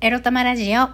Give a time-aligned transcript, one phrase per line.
[0.00, 0.82] エロ玉ラジオ。
[0.82, 0.86] お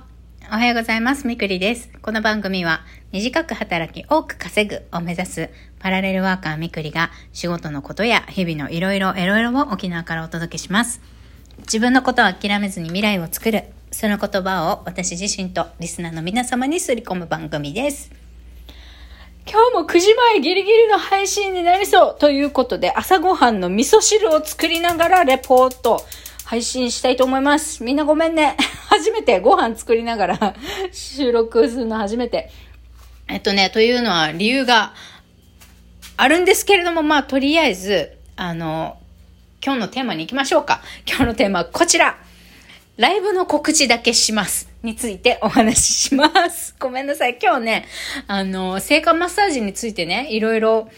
[0.47, 1.27] はようございます。
[1.27, 1.91] みくりです。
[2.01, 2.81] この番組は、
[3.13, 11.03] 短く働き多く稼ぐを目指すパラレルワーカーみくりが仕事のことや日々のいろいろいろいろを沖縄からお届けします。
[11.59, 13.65] 自分のことを諦めずに未来を作る。
[13.91, 18.11] その言葉を私自身とリスナーの皆様にすり込む番組です。
[19.47, 26.03] 今日も9時前ギリギリの配信になりそうということで朝ごはんの味噌汁を作りながらレポート
[26.47, 27.85] 配信したいと思います。
[27.85, 28.57] みんなごめんね。
[28.99, 30.55] 初めてご飯作りながら
[30.93, 32.51] 収録するの初めて。
[33.29, 34.95] えっとね、というのは理由が
[36.17, 38.99] あるんですけれども、まあとりあえず、あの、
[39.65, 40.83] 今日のテーマに行きましょうか。
[41.07, 42.19] 今日のテーマはこちら。
[42.97, 44.69] ライブの告知だけします。
[44.85, 46.77] についてお話しします。
[46.79, 47.39] ごめんなさい。
[47.43, 47.87] 今日ね、
[48.29, 50.89] あの、性感マッサージについてね、いろいろ、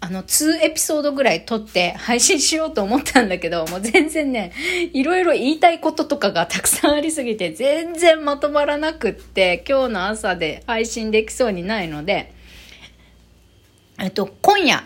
[0.00, 4.52] あの、2エピソードぐらい撮って配信しようと思ったんだけど、もう全然ね、
[4.92, 12.32] いろいろ言いたいこととかがたくさんありすぎて、全然まとまらなくって、今日の朝で配信できそうにないので、
[13.98, 14.84] えっと、今夜、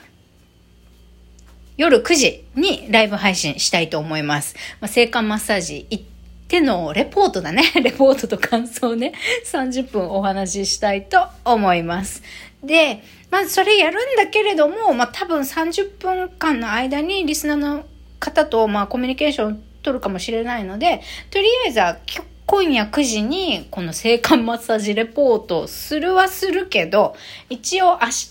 [1.77, 4.57] 夜9時にライブ配信したいと思います。
[4.81, 6.05] まあ、性感マッサージ行っ
[6.49, 7.65] てのレポートだね。
[7.83, 9.13] レポートと感想をね、
[9.45, 12.23] 30分お話ししたいと思います。
[12.63, 17.85] で、まずそれやるんだけれども、まあ、多分30分間の間にリスナーの
[18.21, 21.99] 方と、まあ、コミュニケーションを取るかもしれないので、とりあえずは
[22.47, 27.17] 今夜9時にこの性感マッサージレポートするはするけど、
[27.49, 28.31] 一応明日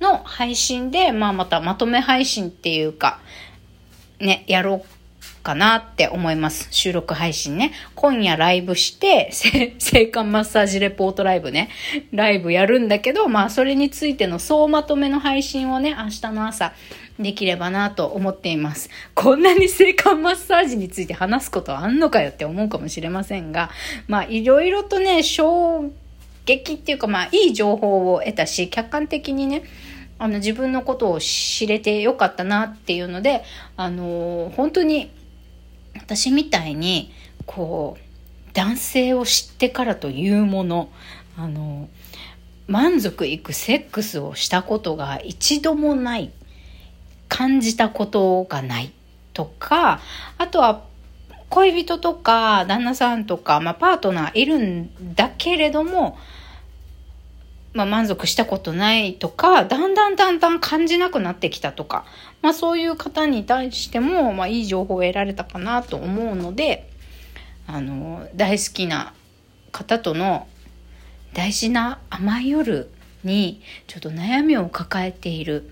[0.00, 3.18] の配信で、まあまたまとめ配信っていうか、
[4.20, 5.01] ね、やろう
[5.42, 6.68] かなって思います。
[6.70, 7.72] 収録配信ね。
[7.94, 9.30] 今夜ライブして、
[9.78, 11.68] 性感マッサージレポートライブね。
[12.12, 16.72] ライブやるんだけど、まあそれについての総まとめの配信をね、明日の朝
[17.18, 18.88] できればなと思っています。
[19.14, 23.70] こんなに性感マッサージについて話すことあんのかよって思うかもしれませんが、
[24.06, 25.90] まあいろいろとね、衝
[26.46, 29.64] 撃っていうかまあいい情報を得たし、客観的にね、
[30.18, 33.42] あの自分のことを知れてよかったなっていうので、
[33.76, 35.10] あのー、本当に
[35.94, 37.12] 私みたいに
[37.46, 38.12] こう
[38.54, 40.90] 男性を知ってからというもの、
[41.36, 41.88] あの、
[42.66, 46.32] 満足いくセックスをしたことが一度もない
[47.28, 48.92] 感じたことがない
[49.32, 50.00] とか
[50.38, 50.84] あとは
[51.48, 56.18] 恋人とか旦那さんとか、まあ、パートナーいるんだけれども
[57.74, 62.04] まあ、満足したことないとか、だんだんだんだん感じなくなってきたとか、
[62.42, 66.90] まあそういう方に対しても、まあいい情報を得られたかなと思うので、
[67.66, 69.14] あの、大好きな
[69.70, 70.46] 方との
[71.32, 72.90] 大事な甘い夜
[73.24, 75.70] にちょっと悩みを抱えている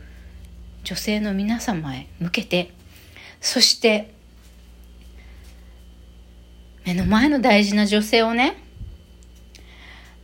[0.84, 2.72] 女性の皆様へ向けて、
[3.40, 4.14] そして、
[6.86, 8.56] 目の前の大事な女性をね、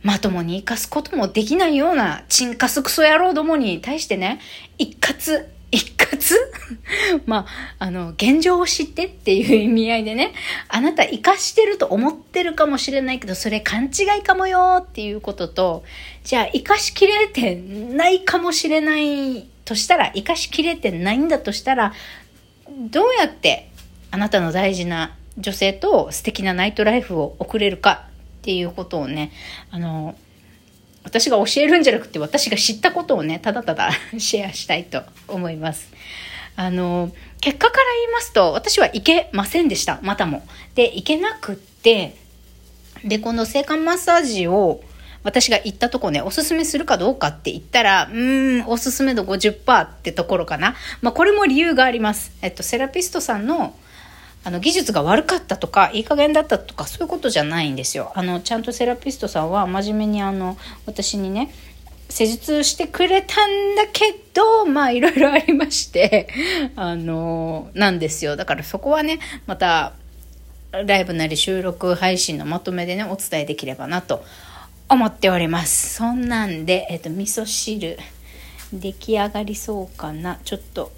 [0.03, 4.39] まともに生かすこともできないようなチンカスクソ野郎どもに対してね、
[4.77, 6.35] 一括、一括？
[7.25, 7.45] ま
[7.79, 10.33] あ、あの、現状を知ってっていう意味合いでね、
[10.69, 15.83] あなた生かしてると思ってるかもしれないけど、それ勘違いかもよっていうことと、
[16.23, 21.93] じゃあ生かしきれてないかもしれないとしたら、生かしきれてないんだとしたら、
[22.69, 23.69] どうやって
[24.11, 28.06] あなたの大事な女性と素敵なナイトライフを送れるか
[28.47, 29.33] っていうことをね、
[29.71, 30.15] あの、
[31.03, 35.89] 私が教えるんじゃなくて私が知ったことをね、ただただ シェアしたいと思います。
[36.55, 40.47] あの、結果から言いますと、私は行けませんでした、またも。
[40.75, 42.15] で、行けなくって、
[43.03, 44.81] で、この性感マッサージを
[45.23, 50.75] 私が行ったとこね、おすすめするかどうかって言ったら、うーん、おすすめ度50%ってところかな。
[51.01, 52.31] まあ、これも理由があります。
[52.41, 53.75] えっと、セラピストさんの
[54.47, 58.13] あの技術が悪かったとかいい加減だったとかそういうことじゃないんですよ。
[58.15, 61.51] あのちゃんとセラピストさんは真面目にあの私にね
[62.07, 66.29] 施術してくれたんだけどまあいろいろありまして
[66.77, 69.91] あのなんですよだからそこはねまた
[70.71, 74.23] ライブなり収録配信のまとめでねお伝えできればなと
[74.87, 75.95] 思っております。
[75.95, 77.99] そんなんで、えっと、味噌汁
[78.71, 80.93] 出来上がりそうかなちょっと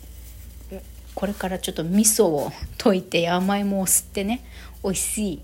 [1.19, 4.42] これからちょっと味噌を溶いて甘いもを吸ってね
[4.86, 5.42] 美味しい、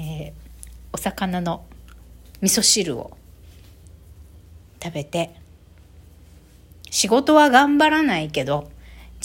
[0.00, 0.32] えー、
[0.92, 1.64] お魚の
[2.40, 3.16] 味噌汁を
[4.82, 5.32] 食べて
[6.90, 8.68] 仕事は頑張らないけど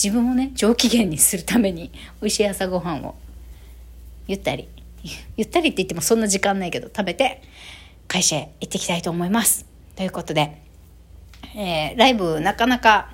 [0.00, 1.90] 自分をね上機嫌にするために
[2.20, 3.16] 美味しい朝ごはんを
[4.28, 4.68] ゆったり
[5.36, 7.42] ゆったりって言ってもそんな時間ないけど食べて
[8.06, 9.66] 会社へ行ってきたいと思います。
[9.96, 10.62] ということで、
[11.56, 13.08] えー、ライブなかなか、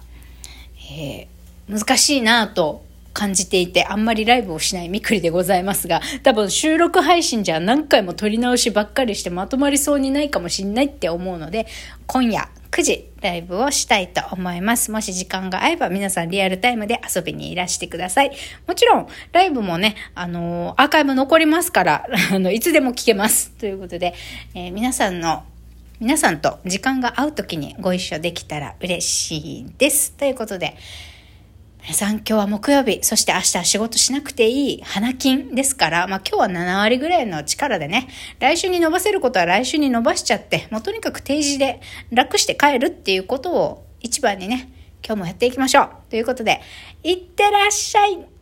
[0.93, 1.38] えー
[1.69, 11.67] 難しいなと感じていて、あんまりライブをしないみくりでございますが、多分収録配信じゃ何回も撮り直しばっかりしてまとまりそうにないかもしんないって思うので、
[12.07, 14.91] 今夜9時ライブをしたいと思います。
[14.91, 18.31] もし時間が合えば皆さんリアルタイムで遊びにいらしてください。
[18.67, 23.51] もちろん、ライブもね、あのー、アーカイブ残りますから、 あの、いつでも聞けます。
[23.59, 24.15] ということで、
[24.55, 25.45] えー、皆さんの
[26.01, 30.13] 皆さんと時間が合う時にご一緒できたら嬉しいです。
[30.13, 30.77] ということで、
[31.89, 38.09] 皆さん今日は木曜日、そして明日仕事しなくていい花金ですから、まあ今日は7割ぐらいの力でね、
[38.41, 41.81] 来週に伸ばせることは来週に伸ばしちゃって、もうとにかく定時で
[42.11, 44.71] 楽して帰るっていうことを一番にね、
[45.03, 45.91] 今日もやっていきましょう。
[46.11, 46.61] ということで、
[47.05, 48.38] いってらっしゃい。